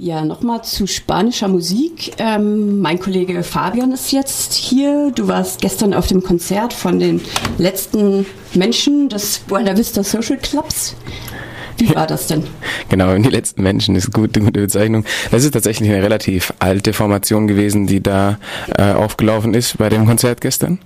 Ja, 0.00 0.24
nochmal 0.24 0.62
zu 0.62 0.86
spanischer 0.86 1.48
Musik. 1.48 2.12
Ähm, 2.18 2.78
mein 2.78 3.00
Kollege 3.00 3.42
Fabian 3.42 3.90
ist 3.90 4.12
jetzt 4.12 4.52
hier. 4.52 5.10
Du 5.12 5.26
warst 5.26 5.60
gestern 5.60 5.92
auf 5.92 6.06
dem 6.06 6.22
Konzert 6.22 6.72
von 6.72 7.00
den 7.00 7.20
letzten 7.58 8.24
Menschen 8.54 9.08
des 9.08 9.40
Buena 9.40 9.76
Vista 9.76 10.04
Social 10.04 10.36
Clubs. 10.36 10.94
Wie 11.78 11.94
war 11.94 12.06
das 12.06 12.28
denn? 12.28 12.44
Genau, 12.88 13.16
die 13.16 13.28
letzten 13.28 13.62
Menschen 13.62 13.96
ist 13.96 14.06
eine 14.06 14.12
gute, 14.12 14.40
Bezeichnung. 14.40 15.04
Das 15.32 15.44
ist 15.44 15.52
tatsächlich 15.52 15.88
eine 15.88 16.02
relativ 16.02 16.52
alte 16.60 16.92
Formation 16.92 17.48
gewesen, 17.48 17.86
die 17.86 18.00
da 18.00 18.38
äh, 18.76 18.92
aufgelaufen 18.92 19.54
ist 19.54 19.78
bei 19.78 19.88
dem 19.88 20.06
Konzert 20.06 20.40
gestern. 20.40 20.78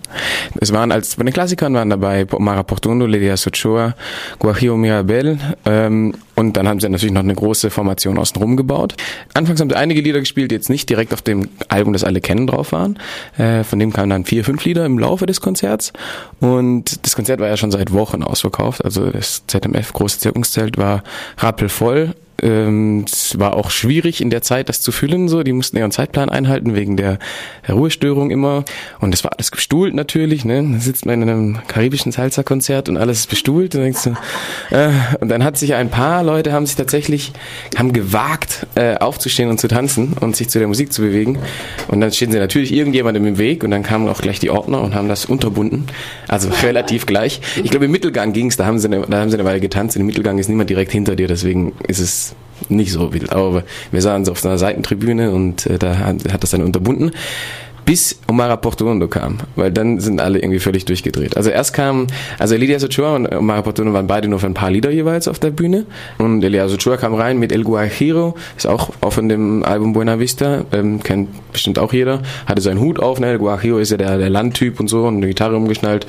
Es 0.60 0.72
waren 0.72 0.90
als 0.90 1.16
bei 1.16 1.24
den 1.24 1.32
Klassikern 1.32 1.74
waren 1.74 1.90
dabei 1.90 2.26
Mara 2.38 2.62
Portuno, 2.62 3.06
Lidia 3.06 3.36
Sochoa, 3.36 3.94
Guajiro 4.38 4.76
Mirabel 4.76 5.38
ähm, 5.64 6.14
und 6.34 6.56
dann 6.56 6.68
haben 6.68 6.80
sie 6.80 6.88
natürlich 6.88 7.12
noch 7.12 7.22
eine 7.22 7.34
große 7.34 7.70
Formation 7.70 8.18
außenrum 8.18 8.56
gebaut. 8.56 8.94
Anfangs 9.34 9.60
haben 9.60 9.70
sie 9.70 9.76
einige 9.76 10.00
Lieder 10.00 10.20
gespielt, 10.20 10.50
die 10.50 10.54
jetzt 10.54 10.70
nicht 10.70 10.88
direkt 10.88 11.12
auf 11.12 11.22
dem 11.22 11.48
Album, 11.68 11.92
das 11.92 12.04
alle 12.04 12.20
kennen, 12.20 12.46
drauf 12.46 12.72
waren. 12.72 12.98
Äh, 13.36 13.64
von 13.64 13.78
dem 13.78 13.92
kamen 13.92 14.10
dann 14.10 14.24
vier, 14.24 14.44
fünf 14.44 14.64
Lieder 14.64 14.86
im 14.86 14.98
Laufe 14.98 15.26
des 15.26 15.40
Konzerts. 15.40 15.92
Und 16.40 17.04
das 17.04 17.16
Konzert 17.16 17.40
war 17.40 17.48
ja 17.48 17.56
schon 17.56 17.70
seit 17.70 17.92
Wochen 17.92 18.22
ausverkauft. 18.22 18.84
Also 18.84 19.10
das 19.10 19.46
ZMF, 19.46 19.92
große 19.92 20.20
Zirkungszelt, 20.20 20.78
war 20.78 21.02
rappelvoll 21.38 22.14
ähm, 22.40 23.04
es 23.06 23.38
war 23.38 23.56
auch 23.56 23.70
schwierig 23.70 24.20
in 24.20 24.30
der 24.30 24.42
Zeit, 24.42 24.68
das 24.68 24.80
zu 24.80 24.92
füllen. 24.92 25.28
So, 25.28 25.42
die 25.42 25.52
mussten 25.52 25.76
ihren 25.76 25.90
Zeitplan 25.90 26.28
einhalten 26.28 26.74
wegen 26.74 26.96
der, 26.96 27.18
Ruhestörung 27.68 28.30
immer. 28.30 28.64
Und 29.00 29.14
es 29.14 29.24
war 29.24 29.32
alles 29.32 29.50
gestuhlt 29.50 29.94
natürlich. 29.94 30.44
Ne, 30.44 30.68
da 30.72 30.80
sitzt 30.80 31.06
man 31.06 31.22
in 31.22 31.28
einem 31.28 31.58
karibischen 31.68 32.12
Salsa-Konzert 32.12 32.88
und 32.88 32.96
alles 32.96 33.20
ist 33.20 33.30
bestuhlt. 33.30 33.74
Und, 33.74 33.82
denkst 33.82 34.04
du, 34.04 34.10
äh, 34.76 34.90
und 35.20 35.28
dann 35.28 35.44
hat 35.44 35.56
sich 35.56 35.74
ein 35.74 35.90
paar 35.90 36.22
Leute 36.22 36.52
haben 36.52 36.66
sich 36.66 36.76
tatsächlich 36.76 37.32
haben 37.76 37.92
gewagt, 37.92 38.66
äh, 38.74 38.96
aufzustehen 38.96 39.48
und 39.48 39.58
zu 39.58 39.68
tanzen 39.68 40.14
und 40.20 40.36
sich 40.36 40.48
zu 40.48 40.58
der 40.58 40.68
Musik 40.68 40.92
zu 40.92 41.02
bewegen. 41.02 41.38
Und 41.88 42.00
dann 42.00 42.12
stehen 42.12 42.32
sie 42.32 42.38
natürlich 42.38 42.72
irgendjemandem 42.72 43.26
im 43.26 43.38
Weg 43.38 43.64
und 43.64 43.70
dann 43.70 43.82
kamen 43.82 44.08
auch 44.08 44.20
gleich 44.20 44.40
die 44.40 44.50
Ordner 44.50 44.82
und 44.82 44.94
haben 44.94 45.08
das 45.08 45.24
unterbunden. 45.24 45.86
Also 46.28 46.48
relativ 46.62 47.06
gleich. 47.06 47.40
Ich 47.62 47.70
glaube 47.70 47.86
im 47.86 47.90
Mittelgang 47.90 48.32
ging's. 48.32 48.56
Da 48.56 48.66
haben 48.66 48.78
sie 48.78 48.88
eine, 48.88 49.02
da 49.02 49.20
haben 49.20 49.30
sie 49.30 49.36
eine 49.36 49.44
Weile 49.44 49.60
getanzt. 49.60 49.96
Im 49.96 50.06
Mittelgang 50.06 50.38
ist 50.38 50.48
niemand 50.48 50.70
direkt 50.70 50.92
hinter 50.92 51.16
dir, 51.16 51.28
deswegen 51.28 51.72
ist 51.86 52.00
es 52.00 52.31
nicht 52.68 52.92
so 52.92 53.12
wild. 53.12 53.32
Aber 53.32 53.64
wir 53.90 54.02
sahen 54.02 54.24
so 54.24 54.32
auf 54.32 54.44
einer 54.44 54.58
Seitentribüne 54.58 55.32
und 55.32 55.66
äh, 55.66 55.78
da 55.78 55.98
hat, 55.98 56.32
hat 56.32 56.42
das 56.42 56.50
dann 56.50 56.62
unterbunden 56.62 57.12
bis 57.84 58.18
Omar 58.28 58.56
Portuondo 58.56 59.08
kam, 59.08 59.38
weil 59.56 59.70
dann 59.70 60.00
sind 60.00 60.20
alle 60.20 60.38
irgendwie 60.38 60.60
völlig 60.60 60.84
durchgedreht. 60.84 61.36
Also 61.36 61.50
erst 61.50 61.74
kam, 61.74 62.06
also 62.38 62.54
Elias 62.54 62.84
Ochoa 62.84 63.16
und 63.16 63.34
Omar 63.34 63.62
Portuondo 63.62 63.92
waren 63.92 64.06
beide 64.06 64.28
nur 64.28 64.38
für 64.38 64.46
ein 64.46 64.54
paar 64.54 64.70
Lieder 64.70 64.90
jeweils 64.90 65.28
auf 65.28 65.38
der 65.38 65.50
Bühne 65.50 65.86
und 66.18 66.42
Elias 66.42 66.72
Ochoa 66.72 66.96
kam 66.96 67.14
rein 67.14 67.38
mit 67.38 67.52
El 67.52 67.64
Guajiro, 67.64 68.34
ist 68.56 68.66
auch, 68.66 68.90
von 69.10 69.28
dem 69.28 69.62
Album 69.64 69.92
Buena 69.92 70.18
Vista, 70.18 70.64
ähm, 70.72 71.02
kennt 71.02 71.30
bestimmt 71.52 71.78
auch 71.78 71.92
jeder, 71.92 72.22
hatte 72.46 72.60
seinen 72.60 72.80
Hut 72.80 73.00
auf, 73.00 73.20
ne? 73.20 73.28
El 73.28 73.38
Guajiro 73.38 73.78
ist 73.78 73.90
ja 73.90 73.96
der, 73.96 74.18
der 74.18 74.30
Landtyp 74.30 74.78
und 74.78 74.88
so 74.88 75.04
und 75.06 75.16
eine 75.16 75.26
Gitarre 75.26 75.56
umgeschnallt, 75.56 76.06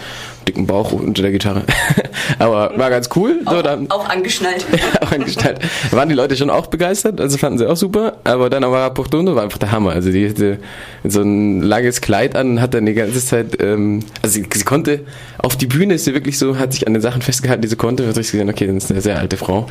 dicken 0.48 0.68
Bauch 0.68 0.92
unter 0.92 1.22
der 1.22 1.32
Gitarre. 1.32 1.64
Aber 2.40 2.72
war 2.78 2.90
ganz 2.90 3.10
cool. 3.16 3.42
Auch, 3.46 3.54
so, 3.54 3.62
dann, 3.62 3.90
auch 3.90 4.10
angeschnallt. 4.10 4.66
auch 5.02 5.12
angeschnallt. 5.12 5.60
Waren 5.92 6.10
die 6.10 6.16
Leute 6.16 6.36
schon 6.36 6.50
auch 6.50 6.68
begeistert, 6.68 7.20
also 7.20 7.38
fanden 7.38 7.58
sie 7.58 7.70
auch 7.70 7.76
super, 7.76 8.18
aber 8.24 8.50
dann 8.50 8.64
Omar 8.64 8.94
Portuondo 8.94 9.36
war 9.36 9.44
einfach 9.44 9.58
der 9.58 9.72
Hammer. 9.72 9.92
Also 9.92 10.12
die 10.12 10.30
hatte 10.30 10.60
so 11.04 11.22
ein 11.22 11.62
langes 11.64 12.02
Kleid 12.02 12.36
an 12.36 12.52
und 12.52 12.62
hat 12.62 12.74
dann 12.74 12.86
die 12.86 12.94
ganze 12.94 13.24
Zeit, 13.24 13.62
ähm, 13.62 14.04
also 14.22 14.34
sie, 14.36 14.48
sie, 14.54 14.64
konnte 14.64 15.02
auf 15.40 15.58
die 15.58 15.68
Bühne 15.68 15.96
ist 15.96 16.06
sie 16.06 16.14
wirklich 16.14 16.38
so, 16.38 16.58
hat 16.58 16.74
sich 16.74 16.88
an 16.88 16.94
den 16.94 17.02
Sachen 17.02 17.22
festgehalten, 17.22 17.62
die 17.62 17.68
sie 17.68 17.76
konnte, 17.76 18.08
hat 18.08 18.16
sich 18.16 18.32
gesehen, 18.32 18.50
okay, 18.50 18.68
das 18.68 18.86
ist 18.86 18.92
eine 18.92 19.02
sehr 19.02 19.20
alte 19.20 19.38
Frau. 19.38 19.68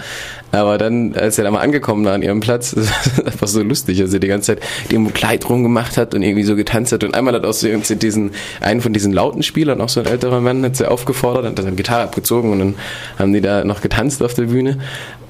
Aber 0.51 0.77
dann, 0.77 1.15
als 1.15 1.39
er 1.39 1.45
da 1.45 1.51
mal 1.51 1.61
angekommen 1.61 2.05
war 2.05 2.13
an 2.13 2.23
ihrem 2.23 2.41
Platz, 2.41 2.71
das 2.77 2.91
war 2.91 3.27
einfach 3.27 3.49
so 3.49 3.63
lustig, 3.63 4.01
als 4.01 4.11
sie 4.11 4.21
die 4.21 4.29
ganze 4.29 4.55
Zeit 4.55 4.65
dem 4.91 5.13
Kleid 5.13 5.49
rumgemacht 5.49 5.97
hat 5.97 6.15
und 6.15 6.23
irgendwie 6.23 6.45
so 6.45 6.57
getanzt 6.57 6.93
hat 6.93 7.05
und 7.05 7.15
einmal 7.15 7.35
hat 7.35 7.45
auch 7.45 7.53
so 7.53 7.69
diesen, 7.69 8.33
einen 8.61 8.81
von 8.81 8.93
diesen 8.93 9.13
lauten 9.13 9.43
Spielern, 9.43 9.81
auch 9.81 9.89
so 9.89 10.01
ein 10.01 10.07
älterer 10.07 10.41
Mann, 10.41 10.65
hat 10.65 10.77
sie 10.77 10.91
aufgefordert, 10.91 11.47
hat 11.47 11.57
seine 11.57 11.77
Gitarre 11.77 12.05
abgezogen 12.05 12.53
und 12.53 12.59
dann 12.59 12.75
haben 13.19 13.33
die 13.33 13.41
da 13.41 13.65
noch 13.65 13.81
getanzt 13.81 14.23
auf 14.23 14.35
der 14.35 14.45
Bühne. 14.45 14.79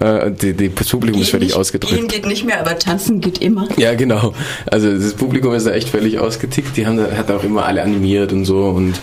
Äh, 0.00 0.32
die, 0.32 0.54
die, 0.54 0.74
das 0.74 0.88
Publikum 0.88 1.20
geht 1.20 1.26
ist 1.26 1.30
völlig 1.30 1.48
nicht, 1.48 1.56
ausgedrückt. 1.56 1.94
Gehen 1.94 2.08
geht 2.08 2.26
nicht 2.26 2.44
mehr, 2.44 2.60
aber 2.60 2.78
tanzen 2.78 3.20
geht 3.20 3.38
immer. 3.38 3.68
Ja, 3.76 3.94
genau. 3.94 4.34
Also 4.66 4.92
das 4.92 5.14
Publikum 5.14 5.54
ist 5.54 5.66
da 5.66 5.72
echt 5.72 5.88
völlig 5.88 6.18
ausgetickt. 6.52 6.76
Die 6.76 6.86
haben 6.86 7.00
hat 7.16 7.30
auch 7.30 7.44
immer 7.44 7.64
alle 7.64 7.82
animiert 7.82 8.32
und 8.32 8.44
so 8.44 8.68
und 8.68 9.00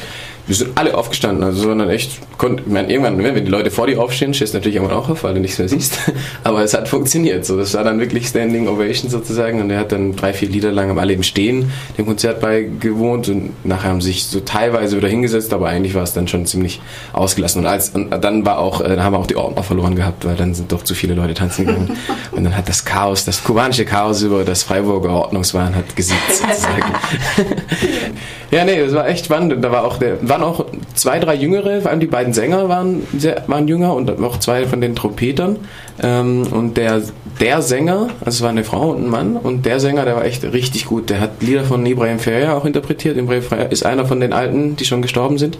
wir 0.49 0.55
sind 0.55 0.75
alle 0.79 0.97
aufgestanden, 0.97 1.43
also 1.43 1.61
sondern 1.61 1.91
echt, 1.91 2.17
konnt, 2.39 2.61
ich 2.61 2.73
meine, 2.73 2.91
irgendwann, 2.91 3.23
wenn 3.23 3.35
die 3.35 3.51
Leute 3.51 3.69
vor 3.69 3.85
dir 3.85 4.01
aufstehen, 4.01 4.33
stehst 4.33 4.55
du 4.55 4.57
natürlich 4.57 4.77
irgendwann 4.77 4.97
auch 4.97 5.07
auf, 5.07 5.23
weil 5.23 5.35
du 5.35 5.39
nichts 5.39 5.59
mehr 5.59 5.69
siehst. 5.69 5.99
Aber 6.43 6.63
es 6.63 6.73
hat 6.73 6.87
funktioniert. 6.87 7.45
So, 7.45 7.55
das 7.55 7.75
war 7.75 7.83
dann 7.83 7.99
wirklich 7.99 8.25
Standing 8.25 8.67
Ovation 8.67 9.11
sozusagen. 9.11 9.61
Und 9.61 9.69
er 9.69 9.77
hat 9.77 9.91
dann 9.91 10.15
drei, 10.15 10.33
vier 10.33 10.49
Lieder 10.49 10.71
lang 10.71 10.89
am 10.89 10.97
alle 10.97 11.13
im 11.13 11.21
Stehen 11.21 11.71
dem 11.99 12.07
Konzert 12.07 12.41
beigewohnt 12.41 13.29
und 13.29 13.63
nachher 13.63 13.89
haben 13.89 14.01
sich 14.01 14.25
so 14.25 14.39
teilweise 14.39 14.97
wieder 14.97 15.07
hingesetzt, 15.07 15.53
aber 15.53 15.69
eigentlich 15.69 15.93
war 15.93 16.01
es 16.01 16.13
dann 16.13 16.27
schon 16.27 16.47
ziemlich 16.47 16.81
ausgelassen. 17.13 17.61
Und 17.61 17.67
als 17.67 17.89
und 17.89 18.09
dann 18.09 18.43
war 18.43 18.57
auch, 18.57 18.81
äh, 18.81 18.89
dann 18.89 19.03
haben 19.03 19.13
wir 19.13 19.19
auch 19.19 19.27
die 19.27 19.35
Ordner 19.35 19.61
verloren 19.61 19.93
gehabt, 19.93 20.25
weil 20.25 20.35
dann 20.35 20.55
sind 20.55 20.71
doch 20.71 20.83
zu 20.83 20.95
viele 20.95 21.13
Leute 21.13 21.35
tanzen 21.35 21.67
gegangen. 21.67 21.95
und 22.31 22.43
dann 22.43 22.57
hat 22.57 22.67
das 22.67 22.85
Chaos, 22.85 23.23
das 23.23 23.43
kubanische 23.43 23.85
Chaos 23.85 24.23
über 24.23 24.43
das 24.43 24.63
Freiburger 24.63 25.11
Ordnungswahn 25.11 25.75
hat 25.75 25.95
gesiegt 25.95 26.33
sozusagen. 26.33 26.93
ja, 28.51 28.65
nee, 28.65 28.83
das 28.83 28.93
war 28.93 29.07
echt 29.07 29.25
spannend. 29.25 29.63
Da 29.63 29.71
war 29.71 29.85
auch 29.85 29.97
der, 29.97 30.27
war 30.27 30.39
waren 30.39 30.43
auch 30.43 30.65
zwei, 30.95 31.19
drei 31.19 31.35
Jüngere, 31.35 31.81
vor 31.81 31.91
allem 31.91 31.99
die 31.99 32.07
beiden 32.07 32.33
Sänger 32.33 32.69
waren, 32.69 33.03
sehr, 33.17 33.43
waren 33.47 33.67
jünger 33.67 33.93
und 33.93 34.09
auch 34.21 34.39
zwei 34.39 34.65
von 34.65 34.81
den 34.81 34.95
Trompetern. 34.95 35.57
Ähm, 36.01 36.47
und 36.51 36.77
der, 36.77 37.01
der 37.39 37.61
Sänger, 37.61 38.09
also 38.21 38.38
es 38.38 38.41
war 38.41 38.49
eine 38.49 38.63
Frau 38.63 38.91
und 38.91 39.03
ein 39.03 39.09
Mann, 39.09 39.38
und 39.38 39.65
der 39.65 39.79
Sänger, 39.79 40.05
der 40.05 40.15
war 40.15 40.25
echt 40.25 40.43
richtig 40.43 40.85
gut. 40.85 41.09
Der 41.09 41.21
hat 41.21 41.41
Lieder 41.41 41.63
von 41.63 41.85
Ibrahim 41.85 42.19
Ferrer 42.19 42.55
auch 42.55 42.65
interpretiert. 42.65 43.17
Ibrahim 43.17 43.41
Ferrer 43.41 43.71
ist 43.71 43.85
einer 43.85 44.05
von 44.05 44.19
den 44.19 44.33
Alten, 44.33 44.75
die 44.75 44.85
schon 44.85 45.01
gestorben 45.01 45.38
sind. 45.38 45.57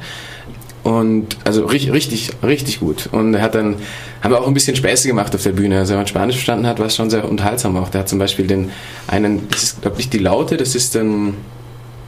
Und 0.84 1.38
also 1.44 1.66
richtig, 1.66 2.32
richtig, 2.42 2.80
gut. 2.80 3.10
Und 3.12 3.34
er 3.34 3.42
hat 3.42 3.54
dann, 3.54 3.76
haben 4.22 4.32
wir 4.32 4.42
auch 4.42 4.48
ein 4.48 4.54
bisschen 4.54 4.78
Späße 4.78 5.08
gemacht 5.08 5.36
auf 5.36 5.44
der 5.44 5.52
Bühne. 5.52 5.78
Also 5.78 5.92
wenn 5.92 6.00
man 6.00 6.08
Spanisch 6.08 6.38
verstanden 6.38 6.66
hat, 6.66 6.80
war 6.80 6.86
es 6.86 6.96
schon 6.96 7.10
sehr 7.10 7.30
unterhaltsam 7.30 7.76
auch. 7.78 7.90
Der 7.90 8.02
hat 8.02 8.10
zum 8.10 8.18
Beispiel 8.18 8.48
den 8.48 8.72
einen, 9.08 9.48
das 9.50 9.64
ist 9.64 9.82
glaube 9.82 10.00
ich 10.00 10.10
die 10.10 10.20
Laute, 10.20 10.56
das 10.56 10.76
ist 10.76 10.96
dann 10.96 11.36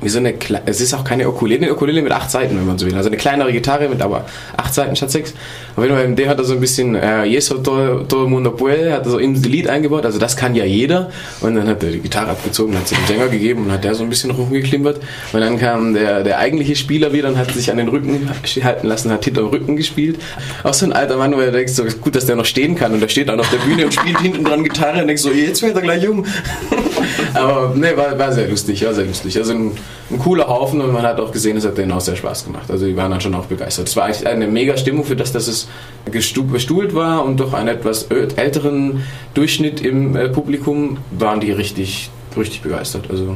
wie 0.02 0.10
so 0.10 0.20
eine, 0.20 0.34
es 0.66 0.82
ist 0.82 0.94
auch 0.94 1.04
keine 1.04 1.30
Ukulele, 1.30 1.64
eine 1.64 1.74
Ukulele 1.74 2.02
mit 2.02 2.12
acht 2.12 2.32
Seiten, 2.32 2.58
wenn 2.58 2.66
man 2.66 2.78
so 2.78 2.86
will. 2.86 2.96
Also 2.96 3.10
eine 3.10 3.18
kleinere 3.18 3.52
Gitarre 3.52 3.88
mit 3.88 4.02
aber 4.02 4.26
acht 4.58 4.74
Seiten 4.74 4.96
statt 4.96 5.12
sechs. 5.12 5.34
Auf 5.76 5.84
jeden 5.84 5.96
Fall, 5.96 6.14
der 6.16 6.30
hat 6.30 6.40
er 6.40 6.44
so 6.44 6.54
ein 6.54 6.60
bisschen, 6.60 6.96
äh, 6.96 7.26
Yeso 7.26 7.60
todo, 7.60 8.04
todo 8.04 8.28
mundo 8.28 8.52
puede, 8.52 8.92
hat 8.94 9.06
er 9.06 9.12
so 9.12 9.20
das 9.20 9.46
Lied 9.46 9.68
eingebaut, 9.68 10.06
also 10.06 10.20
das 10.20 10.36
kann 10.36 10.56
ja 10.56 10.66
jeder. 10.66 11.12
Und 11.42 11.56
dann 11.56 11.68
hat 11.68 11.84
er 11.84 11.92
die 11.92 12.00
Gitarre 12.00 12.32
abgezogen, 12.32 12.78
hat 12.78 12.88
sie 12.88 12.96
dem 12.96 13.06
Sänger 13.06 13.28
gegeben 13.28 13.66
und 13.66 13.72
hat 13.72 13.84
der 13.84 13.96
so 13.96 14.04
ein 14.04 14.10
bisschen 14.10 14.32
rumgeklimpert. 14.32 15.00
Und 15.34 15.40
dann 15.40 15.60
kam 15.60 15.94
der, 15.94 16.24
der 16.24 16.40
eigentliche 16.40 16.76
Spieler 16.76 17.14
wieder 17.14 17.30
und 17.30 17.38
hat 17.38 17.52
sich 17.52 17.70
an 17.72 17.78
den 17.78 17.88
Rücken 17.88 18.30
halten 18.64 18.88
lassen, 18.88 19.12
hat 19.12 19.24
hinter 19.24 19.42
dem 19.42 19.50
Rücken 19.50 19.76
gespielt. 19.76 20.20
Auch 20.64 20.74
so 20.74 20.86
ein 20.86 20.94
alter 20.94 21.18
Mann, 21.18 21.34
wo 21.34 21.40
er 21.40 21.52
denkt, 21.52 21.70
so 21.70 21.84
gut, 21.84 22.16
dass 22.16 22.26
der 22.26 22.36
noch 22.36 22.46
stehen 22.46 22.76
kann. 22.76 22.94
Und 22.94 23.02
der 23.02 23.08
steht 23.08 23.30
dann 23.30 23.40
auf 23.40 23.50
der 23.50 23.58
Bühne 23.58 23.86
und 23.86 23.94
spielt 23.94 24.20
hinten 24.20 24.44
dran 24.44 24.64
Gitarre 24.64 25.02
und 25.02 25.08
denkt 25.08 25.22
so, 25.22 25.32
jetzt 25.32 25.60
fällt 25.60 25.76
er 25.76 25.82
gleich 25.82 26.08
um. 26.08 26.26
aber 27.34 27.74
ne, 27.76 27.96
war, 27.96 28.18
war 28.18 28.32
sehr 28.32 28.48
lustig, 28.48 28.86
war 28.86 28.94
sehr 28.94 29.06
lustig. 29.06 29.38
Also 29.38 29.54
ein, 29.54 29.72
ein 30.10 30.20
cooler 30.20 30.48
Haufen 30.48 30.82
und 30.82 30.92
man 30.92 31.04
hat 31.04 31.20
auch 31.20 31.32
gesehen, 31.32 31.58
es 31.58 31.66
hat 31.66 31.78
denen 31.78 31.92
auch 31.92 32.02
sehr 32.02 32.16
Spaß 32.16 32.46
gemacht. 32.46 32.70
Also 32.70 32.86
die 32.86 32.96
waren 32.96 33.12
dann 33.12 33.22
schon 33.22 33.36
auch 33.36 33.46
begeistert. 33.46 33.88
Es 33.88 33.96
war 33.96 34.06
eigentlich 34.06 34.28
eine 34.28 34.48
mega 34.48 34.78
Stimmung 34.78 35.04
für 35.04 35.16
das, 35.16 35.32
dass 35.32 35.48
es 35.48 35.68
bestuhlt 36.06 36.94
war 36.96 37.26
und 37.26 37.40
doch 37.40 37.54
einen 37.54 37.70
etwas 37.70 38.04
älteren 38.04 39.04
Durchschnitt 39.34 39.82
im 39.82 40.16
äh, 40.16 40.30
Publikum 40.30 40.98
waren 41.12 41.40
die 41.40 41.52
richtig, 41.52 42.10
richtig 42.38 42.62
begeistert. 42.62 43.10
Also 43.10 43.36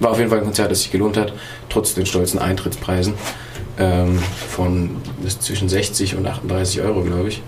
war 0.00 0.10
auf 0.10 0.18
jeden 0.18 0.30
Fall 0.30 0.38
ein 0.38 0.44
Konzert, 0.44 0.70
das 0.70 0.82
sich 0.82 0.90
gelohnt 0.90 1.16
hat, 1.16 1.32
trotz 1.68 1.94
den 1.94 2.06
stolzen 2.06 2.38
Eintrittspreisen 2.38 3.14
ähm, 3.78 4.18
von 4.48 4.96
zwischen 5.40 5.68
60 5.68 6.16
und 6.16 6.26
38 6.26 6.82
Euro, 6.82 7.02
glaube 7.02 7.28
ich. 7.28 7.42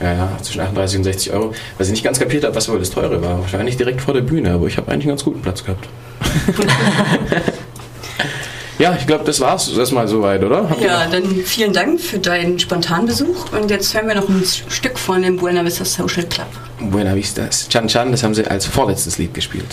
Ja, 0.00 0.12
ja, 0.12 0.38
zwischen 0.42 0.60
38 0.60 0.98
und 0.98 1.04
60 1.04 1.32
Euro. 1.32 1.52
Was 1.78 1.86
ich 1.86 1.92
nicht 1.92 2.04
ganz 2.04 2.18
kapiert 2.18 2.44
habe, 2.44 2.54
was 2.54 2.68
wohl 2.68 2.78
das 2.78 2.90
teure 2.90 3.22
war. 3.22 3.40
Wahrscheinlich 3.40 3.76
direkt 3.76 4.00
vor 4.00 4.14
der 4.14 4.22
Bühne, 4.22 4.52
aber 4.52 4.66
ich 4.66 4.76
habe 4.76 4.90
eigentlich 4.90 5.04
einen 5.04 5.12
ganz 5.12 5.24
guten 5.24 5.40
Platz 5.40 5.64
gehabt. 5.64 5.88
Ja, 8.78 8.96
ich 8.98 9.06
glaube, 9.06 9.24
das 9.24 9.40
war's 9.40 9.68
erstmal 9.76 10.08
soweit, 10.08 10.42
oder? 10.42 10.68
Habt 10.68 10.80
ja, 10.82 11.06
dann 11.06 11.24
vielen 11.44 11.72
Dank 11.72 12.00
für 12.00 12.18
deinen 12.18 12.58
spontanen 12.58 13.06
Besuch 13.06 13.52
und 13.52 13.70
jetzt 13.70 13.94
hören 13.94 14.08
wir 14.08 14.16
noch 14.16 14.28
ein 14.28 14.42
Stück 14.68 14.98
von 14.98 15.22
dem 15.22 15.36
Buena 15.36 15.64
Vista 15.64 15.84
Social 15.84 16.24
Club. 16.24 16.48
Buena 16.80 17.14
Vista, 17.14 17.48
Chan 17.48 17.86
Chan, 17.86 18.10
das 18.10 18.24
haben 18.24 18.34
sie 18.34 18.44
als 18.46 18.66
vorletztes 18.66 19.16
Lied 19.18 19.32
gespielt. 19.32 19.66